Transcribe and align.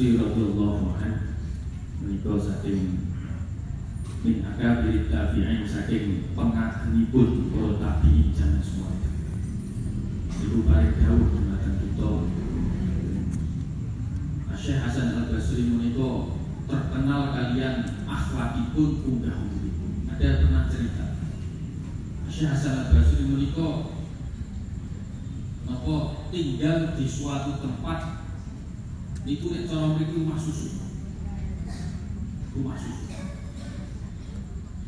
Basri 0.00 0.16
radhiyallahu 0.16 0.96
anhu 0.96 1.36
menika 2.00 2.32
saking 2.40 3.04
min 4.24 4.40
akabir 4.48 5.12
tabi'in 5.12 5.68
saking 5.68 6.32
pengagumipun 6.32 7.52
para 7.52 7.76
tabi'in 7.76 8.32
zaman 8.32 8.64
semuanya. 8.64 9.12
Ibu 10.40 10.64
paring 10.64 10.96
dawuh 11.04 11.28
dumateng 11.36 11.76
kita. 11.84 12.12
Syekh 14.56 14.80
Hasan 14.88 15.20
Al 15.20 15.36
Basri 15.36 15.68
menika 15.68 16.32
terkenal 16.64 17.36
kalian 17.36 17.84
akhlakipun 18.08 19.04
unggah 19.04 19.36
ungguhipun. 19.36 20.08
Ada 20.16 20.48
pernah 20.48 20.64
cerita. 20.72 21.20
Syekh 22.24 22.56
Hasan 22.56 22.88
Al 22.88 22.96
Basri 22.96 23.28
menika 23.28 23.92
apa 25.68 25.96
tinggal 26.32 26.96
di 26.96 27.04
suatu 27.04 27.60
tempat 27.60 28.19
itu 29.28 29.52
nek 29.52 29.68
cara 29.68 29.92
mriki 29.92 30.16
rumah 30.16 30.40
susu. 30.40 30.80
Rumah 32.56 32.76
susu. 32.80 33.04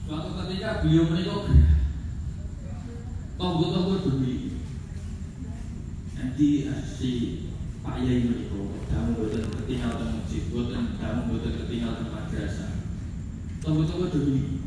Suatu 0.09 0.29
ketika 0.33 0.81
beliau 0.81 1.13
menika 1.13 1.45
gerah. 1.45 1.77
Tonggo-tonggo 3.37 4.07
nanti 6.15 6.49
si 6.87 7.11
Pak 7.83 8.07
Yai 8.07 8.31
menika 8.31 8.61
damu 8.89 9.19
boten 9.19 9.43
ketinggal 9.51 9.99
teng 9.99 10.11
masjid, 10.23 10.43
boten 10.49 10.95
damu 10.97 11.23
boten 11.35 11.53
ketinggal 11.59 11.99
teng 11.99 12.15
madrasah. 12.15 12.73
Tonggo-tonggo 13.61 14.07
demi 14.15 14.63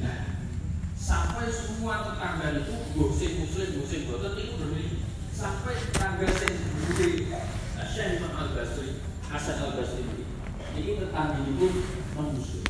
Nah, 0.00 0.48
sampai 0.96 1.52
semua 1.52 2.08
tetangga 2.08 2.56
itu 2.56 2.74
gosip 2.96 3.32
muslim 3.36 3.68
gosip 3.76 4.00
boten 4.08 4.32
itu 4.40 4.54
demi 4.56 4.84
sampai 5.28 5.76
tetangga 5.76 6.24
sing 6.24 6.56
Syekh 7.86 8.20
Imam 8.20 8.34
Al 8.36 8.48
Basri 8.52 9.00
Hasan 9.30 9.56
Al 9.64 9.72
Basri 9.78 10.04
ini 10.76 10.96
tetangga 10.96 11.40
itu 11.44 11.68
non 12.16 12.26
muslim 12.36 12.64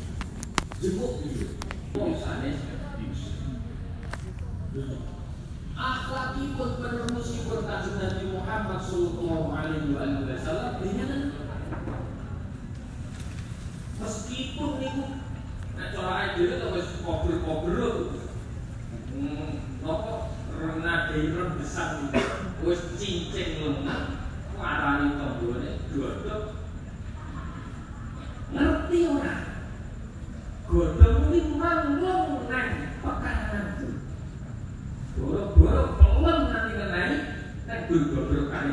jenguk 0.81 1.13
gitu 1.27 1.47
misalnya 1.93 2.51
akhlakipun 5.81 6.69
penerusipun 6.79 7.59
kanjeng 7.65 7.97
Nabi 7.97 8.25
Muhammad 8.31 8.79
Sallallahu 8.79 9.47
Alaihi 9.51 9.93
Wasallam 9.93 10.73
dengan 10.79 11.20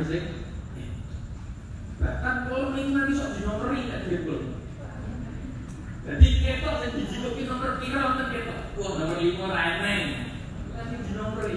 sing 0.08 0.24
bahkan 2.00 2.48
kalau 2.48 2.72
ini 2.72 2.96
nanti 2.96 3.12
sok 3.12 3.36
dinomeri 3.36 3.92
nek 3.92 4.08
dhewe 4.08 4.36
jadi 6.08 6.26
ketok 6.40 6.74
sing 6.80 6.90
dijiluki 6.96 7.44
nomor 7.44 7.76
pira 7.76 8.00
wonten 8.08 8.32
ketok? 8.32 8.60
Wah 8.80 8.92
nomor 8.96 9.20
5 9.20 9.52
ra 9.52 9.62
eneng 9.76 10.04
nanti 10.72 10.96
dinomeri 11.04 11.56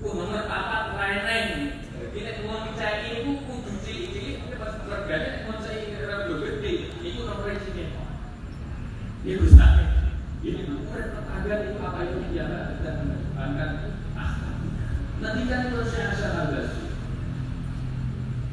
wah 0.00 0.12
nomor 0.16 0.42
4 0.48 0.96
ra 0.96 1.06
eneng 1.12 1.48
jadi 1.92 2.18
nek 2.24 2.40
wong 2.48 2.72
cek 2.72 2.94
iku 3.20 3.32
kudu 3.44 3.72
cilik-cilik 3.84 4.36
tapi 4.48 4.56
pas 4.56 4.72
nek 5.04 5.44
wong 5.44 5.58
cek 5.60 6.00
rada 6.08 6.34
gede 6.40 6.72
iku 7.04 7.20
nomor 7.28 7.52
sing 7.60 7.74
ketok 7.76 8.08
Ya 9.22 9.38
Ustaz, 9.38 9.78
ini 10.42 10.66
nomor 10.66 10.98
tetangga 10.98 11.54
itu 11.62 11.78
apa 11.78 12.00
itu 12.10 12.18
dijaga 12.26 12.82
dan 12.82 13.06
mengembangkan 13.06 13.70
akhlak. 14.18 14.56
Nanti 15.22 15.46
kan 15.46 15.70
itu 15.70 15.78
saya 15.86 16.10
asal 16.10 16.32
habis. 16.42 16.74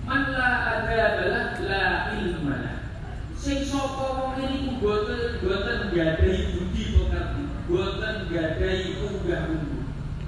Man 0.06 0.30
la 0.30 0.50
ada 0.78 0.94
adalah 0.94 1.58
la 1.58 1.86
ilmana. 2.22 2.86
Sing 3.34 3.66
sapa 3.66 4.06
wong 4.14 4.38
ini 4.46 4.78
boten 4.78 5.42
boten 5.42 5.90
gadahi 5.90 6.54
budi 6.54 6.84
pekerti, 6.94 7.44
boten 7.66 8.16
gadahi 8.30 8.86
unggah-ungguh. 9.10 9.86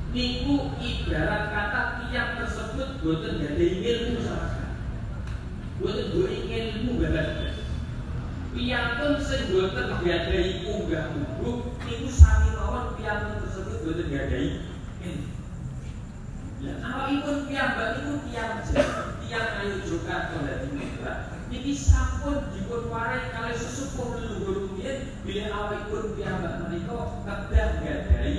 Niku 0.09 0.73
ibarat 0.91 1.43
kata 1.55 1.81
tiap 2.03 2.27
tersebut 2.43 2.89
boten 2.99 3.39
gadahi 3.39 3.79
ilmu 3.79 4.19
sama 4.19 4.45
sekali. 4.51 4.75
Boten 5.79 6.05
duwe 6.11 6.35
ilmu 6.45 6.91
balas 6.99 7.29
piyantun 8.51 9.15
sing 9.23 9.41
boten 9.55 9.89
gadahi 10.03 10.67
unggah-ungguh 10.67 11.57
niku 11.87 12.09
sami 12.11 12.51
mawon 12.53 12.99
piyantun 12.99 13.47
tersebut 13.47 13.77
boten 13.87 14.07
gadahi 14.11 14.49
ilmu. 15.01 15.29
Lah 16.61 16.77
awakipun 16.85 17.49
piyambak 17.49 17.87
niku 17.97 18.13
tiyang 18.29 18.61
tiyang 19.23 19.49
ayu 19.65 19.81
Jakarta 19.81 20.37
dadi 20.45 20.67
mitra. 20.77 21.13
Niki 21.49 21.73
sampun 21.75 22.53
dipun 22.53 22.87
paring 22.87 23.27
kalih 23.33 23.57
sesepuh 23.57 24.15
leluhur 24.15 24.69
rumiyin 24.69 25.19
bilih 25.27 25.51
awakipun 25.51 26.15
piyambak 26.15 26.63
menika 26.63 27.25
kedah 27.25 27.69
gadahi 27.81 28.35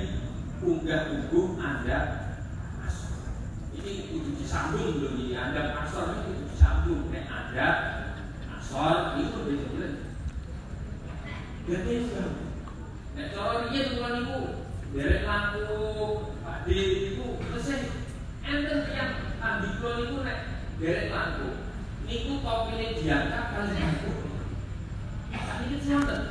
unggah-ungguh 0.63 1.59
Anda. 1.59 2.22
Ini 4.53 4.61
disambung 4.61 5.01
lho 5.01 5.09
iki. 5.17 5.33
Anda 5.33 5.61
asor 5.81 6.13
ini 6.13 6.21
kudu 6.29 6.45
disambung 6.53 7.09
nek 7.09 7.25
Anda 7.25 7.67
asor 8.53 9.17
itu 9.17 9.49
lebih 9.49 9.65
jelas. 9.73 9.93
Gadahi 11.65 11.95
unggah. 12.05 12.29
Nek 13.17 13.27
cara 13.33 13.65
riyen 13.65 13.97
kula 13.97 14.09
niku 14.13 14.39
derek 14.93 15.25
Pak 15.25 15.57
D 16.65 16.69
niku 16.69 17.41
tesih 17.49 17.81
enten 18.45 18.85
tiyang 18.85 19.41
tandi 19.41 19.67
kula 19.81 19.91
niku 20.05 20.21
nek 20.21 20.39
derek 20.77 21.09
lampu 21.09 21.49
niku 22.05 22.33
topine 22.45 22.93
diangkat 22.93 23.45
kali 23.57 23.73
lampu. 23.73 24.09
Sakniki 25.33 25.81
sinten? 25.81 26.21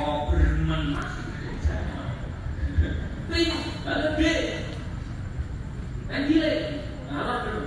Oh, 0.00 0.32
bermen 0.32 0.96
mas. 0.96 1.12
Ting, 3.28 3.52
lalu 3.84 4.08
D. 4.16 4.22
Nanti 6.06 6.38
le, 6.38 6.52
ngarep 7.10 7.38
dulu. 7.42 7.62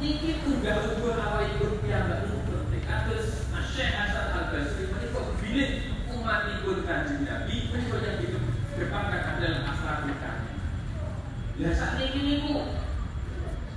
Niki 0.00 0.40
unggah-ungguh 0.48 1.12
awakipun 1.12 1.84
piyambak 1.84 2.24
niku 2.24 2.40
penting. 2.48 2.82
Kados 2.88 3.26
Syekh 3.76 3.92
Hasan 3.92 4.32
Al 4.32 4.44
Basri 4.48 4.88
menika 4.88 5.20
bilih 5.36 5.70
umatipun 6.08 6.88
Kanjeng 6.88 7.28
Nabi 7.28 7.68
menika 7.68 8.00
yang 8.00 8.16
di 8.16 8.26
depan 8.80 9.12
dalam 9.12 9.68
akhlakul 9.68 10.16
karim. 10.16 10.56
Lah 11.56 11.72
sakniki 11.72 12.20
niku 12.20 12.68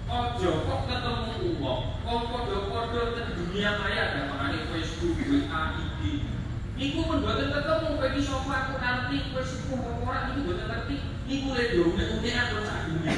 ojo 0.09 0.51
kok 0.67 0.81
ketemu 0.83 1.63
wong, 1.63 1.81
kok 2.03 2.21
padha-padha 2.27 3.23
dunia 3.39 3.79
maya 3.79 4.01
ada 4.11 4.21
mangane 4.27 4.67
Facebook, 4.67 5.15
WA, 5.15 5.61
IG. 5.79 6.27
Niku 6.75 7.07
boten 7.07 7.55
ketemu 7.55 7.87
kowe 7.95 8.07
iso 8.19 8.35
aku 8.43 8.73
ngerti 8.75 9.17
kowe 9.31 9.43
sepuh 9.43 9.79
ora 10.03 10.27
niku 10.27 10.59
ngerti. 10.59 10.95
Niku 11.23 11.47
le 11.55 11.63
do 11.71 11.81
unek-unekan 11.95 12.51
kok 12.51 12.63
sak 12.67 12.79
dunia. 12.91 13.15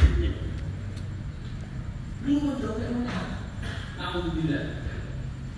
Niku 2.22 2.48
ndok-unek. 2.54 3.18
Alhamdulillah. 3.98 4.66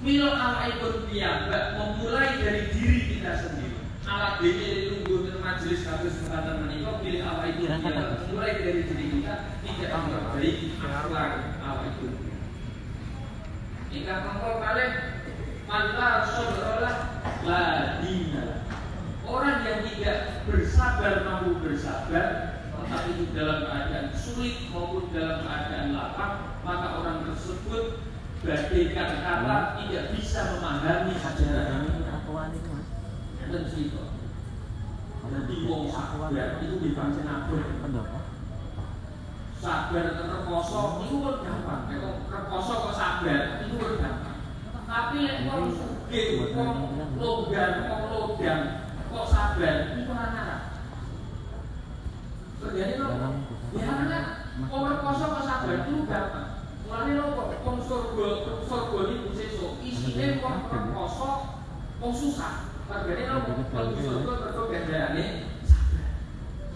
Milo 0.04 0.30
awakipun 0.32 1.08
piyambak 1.08 1.76
memulai 1.80 2.40
dari 2.40 2.72
diri 2.76 3.00
kita 3.08 3.40
sendiri. 3.40 3.73
Alat 4.04 4.44
dene 4.44 4.92
lungguh 4.92 5.32
teng 5.32 5.40
majelis 5.40 5.88
kados 5.88 6.20
mekaten 6.28 6.68
menika 6.68 7.00
pilih 7.00 7.24
awakipun 7.24 7.72
piyambak 7.80 8.08
memulai 8.28 8.60
dari 8.60 8.82
diri 8.84 9.06
kita 9.16 9.36
tidak 9.64 9.90
memperbaiki 9.96 10.68
akhlak 10.84 11.32
awakipun. 11.64 12.12
Ingkang 13.96 14.22
mongko 14.28 14.52
kalih 14.60 14.92
mantap 15.64 16.16
saudara 16.36 16.92
la 17.48 17.64
dina. 18.04 18.68
Orang 19.24 19.64
yang 19.64 19.88
tidak 19.88 20.20
bersabar 20.52 21.24
mampu 21.24 21.64
bersabar 21.64 22.60
tetapi 22.76 23.10
itu 23.16 23.26
dalam 23.32 23.72
keadaan 23.72 24.12
sulit 24.12 24.68
maupun 24.68 25.16
dalam 25.16 25.48
keadaan 25.48 25.96
lapang 25.96 26.60
maka 26.68 26.88
orang 27.00 27.24
tersebut 27.32 28.04
bagaikan 28.44 29.24
kata 29.24 29.80
tidak 29.80 30.04
bisa 30.12 30.40
memahami 30.60 31.16
ajaran 31.16 32.04
dan 33.54 33.70
cerita. 33.70 34.03
Jadi 35.24 35.56
wong 35.64 35.88
sabar 35.88 36.60
itu 36.60 36.76
dipancen 36.84 37.28
abot. 37.28 37.64
Sabar 39.64 40.06
terposo 40.20 40.82
itu 41.08 41.16
kan 41.24 41.36
gampang. 41.44 41.82
Nek 41.88 42.28
terposo 42.28 42.74
kok 42.90 42.96
sabar 43.00 43.42
itu 43.64 43.76
kan 43.80 43.94
gampang. 44.04 44.38
Tapi 44.84 45.18
nek 45.26 45.38
wong 45.50 45.64
sugih, 45.74 46.54
wong 46.54 46.70
longgar, 47.18 47.72
wong 47.88 48.02
lodang 48.12 48.62
kok 49.14 49.30
sabar 49.30 49.76
itu 49.94 50.10
ora 50.10 50.26
ngarep. 50.34 50.62
Terjadi 52.62 52.94
no? 53.00 53.08
Ya 53.74 53.90
kan 53.90 54.26
wong 54.70 54.84
terposo 54.92 55.26
kok 55.34 55.46
sabar 55.48 55.76
itu 55.88 56.04
gampang. 56.06 56.48
Mulane 56.84 57.12
lho 57.16 57.26
kok 57.32 57.50
wong 57.64 57.78
surga 57.80 58.28
surga 58.68 59.00
niku 59.08 59.30
sesuk 59.34 59.74
isine 59.80 60.44
wong 60.44 60.68
rekoso 60.68 61.32
wong 62.04 62.12
susah. 62.12 62.70
Regane 62.84 63.24
nopo 63.26 63.50
mlebu 63.58 63.98
surga 63.98 64.34
mergo 64.46 64.64
ganjarane 64.70 65.26
sabar. 65.66 66.06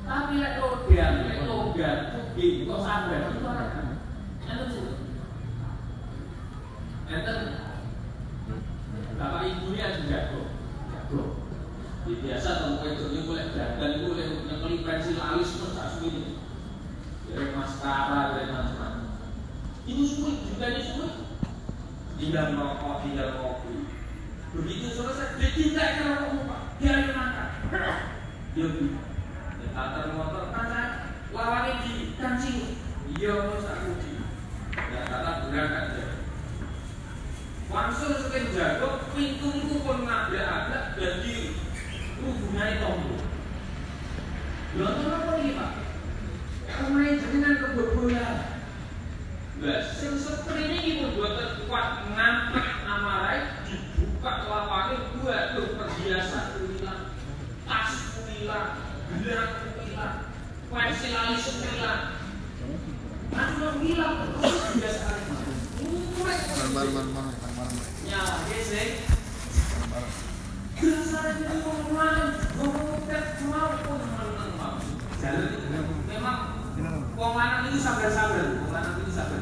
Tapi 0.08 0.34
lek 0.42 0.54
logam, 0.58 1.14
lek 1.28 1.40
logam 1.46 1.98
sugih 2.16 2.66
kok 2.66 2.82
sabar 2.82 3.20
itu 3.30 3.46
ora 3.46 3.66
kan. 3.70 3.88
Enten 4.48 4.68
sih. 4.74 4.90
Enten 7.14 7.40
Bapak 9.18 9.50
ibu 9.50 9.74
ini 9.74 9.82
ada 9.82 10.02
jago, 10.06 10.42
jago. 10.94 11.22
Di 12.06 12.22
biasa 12.22 12.50
temu 12.62 12.86
itu 12.86 13.04
ini 13.10 13.20
boleh 13.26 13.50
dandan, 13.50 14.06
boleh 14.06 14.46
nyekeli 14.46 14.86
pensil 14.86 15.18
alis 15.18 15.58
terus 15.58 15.74
tak 15.74 15.98
suwi. 15.98 16.38
Dari 17.26 17.50
maskara, 17.58 18.38
dari 18.38 18.54
macam-macam. 18.54 19.18
Itu 19.90 20.04
semua 20.06 20.38
juga 20.38 20.66
ini 20.70 20.82
semua. 20.86 21.10
Tidak 22.22 22.46
merokok, 22.54 22.96
tidak 23.10 23.42
kopi. 23.42 23.90
Begitu 24.54 24.88
selesai, 24.94 25.36
dia 25.42 25.50
tidak 25.52 25.88
ke 25.98 26.04
rokok 26.08 26.42
pak. 26.46 26.62
Dia 26.78 26.94
yang 26.94 27.14
makan. 27.18 27.50
Dia 28.54 28.66
beli. 28.70 28.90
Dia 29.68 29.76
tatar 29.76 30.16
motor, 30.16 30.48
mana? 30.56 31.12
Lawannya 31.36 31.84
di 31.84 32.16
kancing. 32.16 32.80
Iya, 33.20 33.52
mau 33.52 33.60
tak 33.60 33.84
uji. 33.84 34.24
Ya, 34.80 35.02
kata 35.12 35.52
berangkat 35.52 35.86
dia. 35.92 36.08
Langsung 37.68 38.16
sekian 38.16 38.56
jago, 38.56 39.12
pintu 39.12 39.48
itu 39.60 39.76
pun 39.84 40.08
ada-ada 40.08 40.96
dan 40.96 41.14
di 41.20 41.60
hubungannya 42.24 42.80
tombol. 42.80 43.20
Lalu 44.80 45.04
apa 45.12 45.32
ini 45.36 45.52
pak? 45.60 45.72
Pemain 46.72 47.20
jenengan 47.20 47.56
kebobolan. 47.60 48.36
Lah, 49.68 49.82
sing 49.84 50.16
seperti 50.16 50.64
ini 50.80 51.12
buat 51.12 51.60
kuat 51.68 52.08
ngampek 52.16 52.68
lanang 77.68 77.76
itu 77.76 77.84
sabar-sabar, 77.84 78.46
wong 78.64 78.72
lanang 78.72 78.96
itu 79.04 79.12
sabar. 79.12 79.42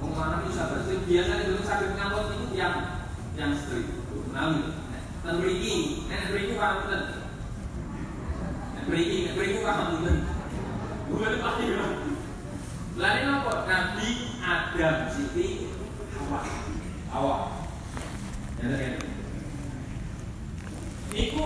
Wong 0.00 0.12
lanang 0.16 0.40
itu 0.48 0.52
sabar. 0.56 0.78
Sing 0.88 1.04
biasa 1.04 1.32
itu 1.44 1.60
sakit 1.60 1.90
ngamot 2.00 2.32
itu 2.32 2.46
yang 2.56 2.76
yang 3.36 3.52
strict. 3.52 3.92
Menawi. 4.32 4.72
Dan 5.20 5.34
mriki, 5.36 6.08
nek 6.08 6.32
mriki 6.32 6.56
paham 6.56 6.88
ten. 6.88 7.02
Nek 8.72 8.84
mriki, 8.88 9.16
nek 9.28 9.34
mriki 9.36 9.58
paham 9.60 10.00
ten. 10.00 10.18
Bukan 11.12 11.32
pasti 11.44 11.64
kan. 11.76 11.92
Lalu 12.96 13.22
apa? 13.28 13.52
Nabi 13.68 14.08
Adam 14.40 14.96
Siti 15.12 15.68
Hawa. 16.16 16.40
Hawa. 17.12 17.36
Ya 18.64 18.66
kan? 18.80 18.96
Iku 21.12 21.44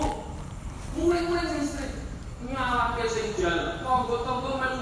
mulai-mulai 0.95 1.51
sing 1.51 1.63
strict 1.67 1.95
nyalahke 2.47 3.03
sing 3.11 3.35
jalan, 3.35 3.83
tonggo-tonggo 3.83 4.55
melu. 4.55 4.79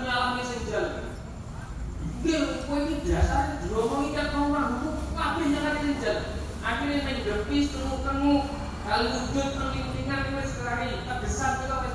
Dia 2.25 2.65
kowe 2.65 2.81
iki 2.81 3.13
dasar 3.13 3.61
diomongi 3.61 4.17
kan 4.17 4.33
omah 4.33 4.81
ku 4.81 4.89
kabeh 5.13 5.45
nyalahke 5.53 5.85
sing 5.85 5.97
jalan. 6.01 6.25
Akhirnya 6.65 7.05
main 7.05 7.21
gepis 7.21 7.69
tenguk-tenguk 7.71 8.43
kali 8.87 9.05
wujud 9.13 9.47
penting-pentingan 9.53 10.33
wis 10.33 10.57
kerahi 10.57 11.05
tegesan 11.05 11.51
kita 11.61 11.75
wis 11.85 11.93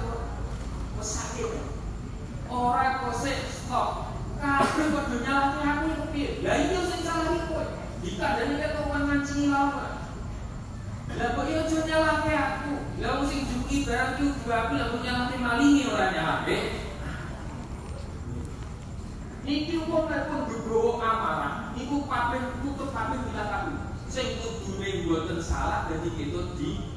wis 0.95 1.09
sakit. 1.11 1.51
Ora 2.47 3.03
kok 3.03 3.15
sik 3.19 3.39
stop. 3.51 4.15
Kabeh 4.39 4.87
padha 4.95 5.17
nyalahke 5.27 5.61
aku 5.67 5.85
iku 5.91 6.05
piye? 6.15 6.31
Lah 6.47 6.57
iya 6.59 6.81
sing 6.87 7.01
salah 7.03 7.27
iki 7.35 7.43
kowe. 7.51 7.65
Dikandani 8.03 8.55
kan 8.63 8.71
kok 8.79 8.87
ngancingi 8.95 9.47
lawan. 9.51 9.93
Lah 11.19 11.29
kok 11.35 11.47
yo 11.51 11.61
aja 11.67 11.79
nyalahke 11.83 12.33
aku. 12.33 12.75
Lah 13.03 13.27
sing 13.27 13.41
juki 13.51 13.77
barang 13.91 14.23
dua 14.23 14.55
aku 14.71 14.73
lah 14.79 14.89
nyalahke 15.03 15.37
malingi 15.43 15.91
ora 15.91 16.15
nyalahke. 16.15 16.82
Niki 19.43 19.75
wong 19.91 20.07
nek 20.07 20.31
pun 20.31 20.47
begowo 20.47 21.03
amarah, 21.03 21.75
niku 21.75 22.07
kabeh 22.07 22.63
tutup 22.63 22.95
kabeh 22.95 23.19
bila 23.27 23.45
kabeh. 23.51 23.75
Sing 24.07 24.39
kudune 24.39 25.09
mboten 25.09 25.41
salah 25.43 25.89
dadi 25.91 26.11
ketut 26.15 26.55
di 26.61 26.93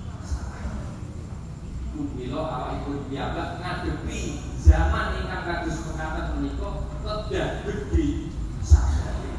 Mila 1.96 2.44
awakipun 2.44 3.08
piyambak 3.08 3.64
ngadepi 3.64 4.44
zaman 4.60 5.16
ingkang 5.16 5.48
kados 5.48 5.80
mekaten 5.88 6.26
menika 6.36 6.70
kedah 7.00 7.50
gedhe 7.64 8.36
sabare. 8.60 9.32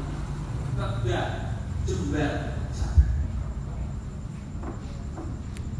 Kedah 0.73 1.27
jembar 1.85 2.33
sabare. 2.73 3.13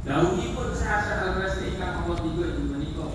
Dawuhipun 0.06 0.70
sa'asa 0.78 1.34
al-rasti 1.34 1.74
ingkang 1.74 2.06
Allah 2.06 2.18
tiga 2.22 2.46
itu 2.46 2.64
menika. 2.70 3.10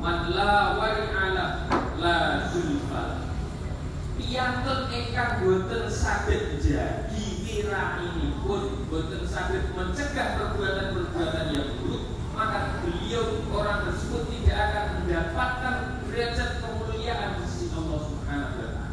Man 0.00 0.32
la 0.32 0.80
wari'ala 0.80 1.68
la 2.00 2.16
zulfa. 2.48 3.28
Piyantun 4.16 4.88
ingkang 4.88 5.44
boten 5.44 5.84
saged 5.92 6.64
jadi 6.64 7.26
ini 7.58 8.32
saged 9.28 9.76
mencegah 9.76 10.40
perbuatan-perbuatan 10.40 11.52
yang 11.52 11.68
buruk, 11.84 12.16
maka 12.32 12.80
beliau 12.80 13.44
orang 13.52 13.84
tersebut 13.92 14.24
tidak 14.32 14.56
akan 14.56 14.84
mendapatkan 15.04 15.76
derajat 16.08 16.50
kemuliaan 16.64 17.36
di 17.36 17.44
sisi 17.44 17.76
Allah 17.76 18.00
Subhanahu 18.08 18.48
wa 18.48 18.56
taala. 18.56 18.86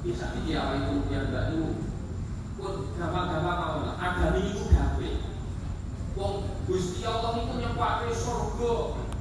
Bisa 0.00 0.26
ini 0.40 0.52
awal 0.56 0.76
itu 0.84 0.96
yang 1.12 1.28
enggak 1.28 1.44
itu 1.52 1.84
pun 2.56 2.74
gampang-gampang 2.96 3.60
awal. 3.60 3.92
Agama 4.00 4.40
itu 4.40 4.72
gawe. 4.72 5.10
Wong 6.14 6.36
Gusti 6.64 7.02
Allah 7.04 7.32
itu 7.44 7.52
nyepake 7.60 8.08
surga 8.14 8.72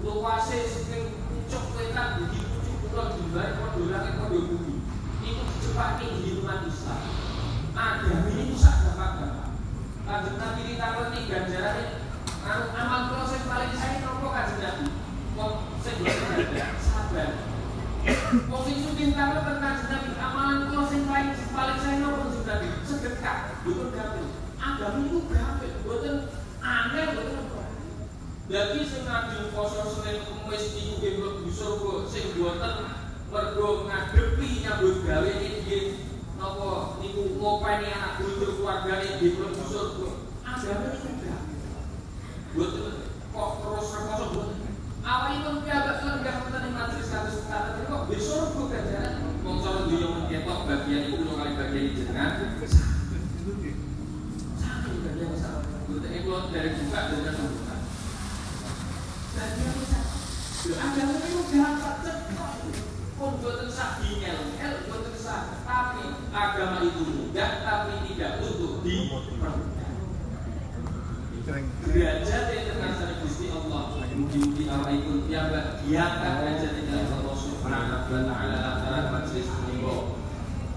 luase 0.04 0.58
saking 0.68 1.16
pucuk 1.28 1.64
wetan 1.76 2.24
di 2.32 2.40
pucuk 2.40 2.78
kulon 2.88 3.08
jembar 3.20 3.52
padha 3.60 3.84
langit 3.92 4.14
padha 4.20 4.40
bumi. 4.48 4.76
Itu 5.24 5.44
dicepake 5.44 6.08
di 6.24 6.40
umat 6.44 6.68
Islam. 6.68 7.02
Agama 7.74 8.30
ini 8.30 8.54
sak 8.54 8.83
gampang-gampang. 9.04 9.52
Lanjut 10.04 10.36
Nabi 10.40 10.62
ditanglet 10.68 11.28
ganjaran 11.28 11.88
amal 12.44 13.24
sing 13.28 13.44
paling 13.48 13.74
saya 13.76 14.04
nopo 14.04 14.28
kanjeng 14.32 14.60
Nabi. 14.64 14.86
Wong 15.36 15.54
sing 15.84 15.96
sabar. 16.80 17.30
Kanjeng 19.60 19.90
Nabi 19.92 20.10
amalan 20.16 20.60
kula 20.72 20.84
paling 20.88 21.28
paling 21.36 21.80
saya 21.84 21.96
nopo 22.00 22.32
kanjeng 22.32 22.48
Nabi. 22.48 22.68
Sedekah, 22.88 23.38
bukan 23.68 23.88
gawe. 23.92 24.24
Agama 24.64 25.00
itu 25.04 25.20
gawe, 25.28 25.68
bukan 25.84 26.16
aneh 26.64 27.06
bukan 27.16 27.44
apa. 27.44 27.64
Sing 28.84 29.04
ngajeng 29.04 29.52
poso 29.52 29.82
Senin 29.88 30.24
Kamis 30.28 30.76
iku 30.80 31.00
nggih 31.00 31.14
mlebu 31.20 31.48
surga 31.52 31.94
sing 32.08 32.36
boten 32.40 32.76
mergo 33.32 33.88
ngadepi 33.88 34.64
nyambut 34.64 35.04
gawe 35.08 35.32
napa 36.44 37.00
niku 37.00 37.40
ngopeni 37.40 37.88
anak 37.88 38.20
bojo 38.20 38.60
keluargane 38.60 39.16
nggih 39.16 39.32
mlebu 39.40 39.64
surga. 39.64 40.10
Agama 40.44 40.92
niku 40.92 41.10
gawe. 41.24 41.56
Boten 42.52 42.84
kok 43.32 43.50
terus 43.64 43.88
rekoso 43.96 44.26
boten. 44.36 44.60
Awalipun 45.08 45.64
piyambak 45.64 46.04
lenggah 46.04 46.36
wonten 46.44 46.68
ing 46.68 46.76
majelis 46.76 47.08
kados 47.16 47.48
kata 47.48 47.88
kok 47.88 48.04
nggih 48.12 48.20
surga 48.20 48.62
ganjaran. 48.68 49.14
Wong 49.48 49.58
cara 49.64 49.88
dunya 49.88 50.08
men 50.12 50.24
ketok 50.28 50.60
bagian 50.68 51.08
iku 51.08 51.32
kali 51.32 51.52
bagian 51.56 51.96
jenengan. 51.96 52.32
Satu 54.60 54.90
bagian 55.00 55.32
satu. 55.40 55.68
Boten 55.88 56.12
kula 56.28 56.52
dari 56.52 56.70
buka 56.76 57.00
dengan 57.08 57.36
buka. 57.40 57.76
Agama 60.64 61.14
itu 61.20 61.42
gampang 61.52 62.00
cepat 62.04 62.52
pun 63.24 63.40
boten 63.40 63.72
sak 63.72 64.04
dingel, 64.04 64.52
el 64.60 64.74
boten 64.92 65.16
sak. 65.16 65.64
Tapi 65.64 66.04
agama 66.36 66.84
itu 66.84 67.04
mudah, 67.08 67.52
tapi 67.64 67.94
tidak 68.12 68.44
untuk 68.44 68.84
dipermudah. 68.84 69.92
Derajat 71.44 72.44
yang 72.56 72.64
terkasar 72.72 73.20
Gusti 73.20 73.52
Allah 73.52 74.00
Mugi-mugi 74.16 74.64
diangkat 75.84 76.34
derajat 76.42 76.72
yang 76.88 77.10
Allah 77.10 77.38
Subhanahu 77.38 78.10
wa 78.12 78.22
taala 78.28 78.56
lantaran 78.60 79.06
majelis 79.12 79.48
menika. 79.48 80.20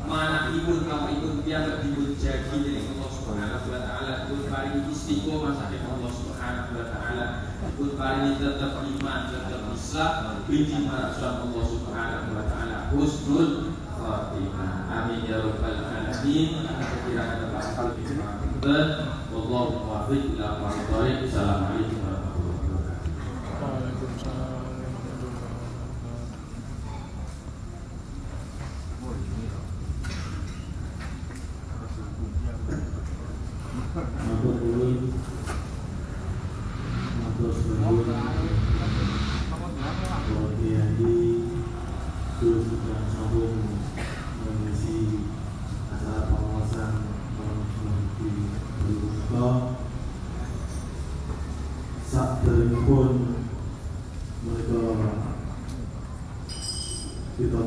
Manahipun 0.06 0.86
awakipun 0.86 1.42
piyambak 1.42 1.82
dipun 1.82 2.14
jagi 2.14 2.46
dening 2.62 2.94
Allah 2.94 3.10
Subhanahu 3.10 3.66
wa 3.70 3.80
taala 3.82 4.12
pun 4.30 4.40
paringi 4.46 4.80
istiqomah 4.94 5.52
saking 5.58 5.84
Allah 5.90 6.10
Subhanahu 6.14 6.70
wa 6.78 6.86
taala 6.86 7.24
pun 7.74 7.88
paringi 7.98 8.32
tetap 8.38 8.72
iman 8.80 9.20
tetap 9.34 9.62
Islam 9.74 10.14
binti 10.46 10.78
marasam 10.86 11.34
Allah 11.50 11.64
Subhanahu 11.66 12.28
wa 12.38 12.44
taala 12.46 12.76
husnul 12.94 13.74
khatimah 13.98 14.86
Amin. 14.96 15.26
Kira-kira 17.06 17.38
tempat 17.38 17.94
di 17.94 18.02
Banten. 18.18 18.88
Wallahu 19.30 19.86
muwaffiq 19.86 20.34
ila 20.34 20.58
aqwamit 20.58 20.84
thoriq. 20.90 21.18
Assalamualaikum 21.22 22.02
warahmatullahi 22.02 22.66
wabarakatuh. 22.66 23.14
Waalaikumsalam 23.62 24.58
Matur 34.26 34.56
nuwun. 34.66 35.14
Matur 37.22 37.54
nuwun. 37.54 38.02
Para 39.56 40.46
kiai 40.58 41.36
terus 42.66 42.82
sudah 42.82 43.06
sambung 43.14 43.78
mengisi 44.42 45.22
acara 45.86 46.34
pengawasan 46.34 47.06
tahun 47.38 47.62
2022. 49.30 52.10
Sak 52.10 52.42
pun 52.82 53.38
mereka 54.42 54.82
kita. 57.38 57.62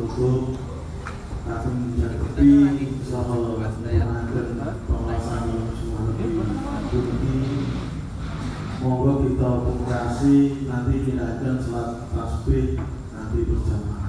Monggo 8.79 9.27
kita 9.27 9.49
nanti 10.67 10.95
tidak 11.07 11.39
akan 11.39 11.55
selat 11.63 12.11
tasbih 12.11 12.75
nanti 13.15 13.39
berjamaah. 13.47 14.08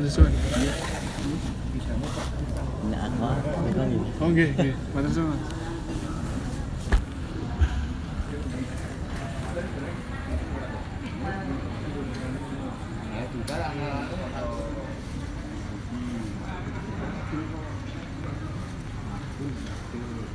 Position. 0.00 0.32
Nak 2.88 3.04
kau. 3.20 3.36
Okey, 4.32 4.48
okey. 4.56 4.72
Macam 4.96 5.12
mana? 5.28 5.44
Thank 19.40 20.24
you. 20.24 20.29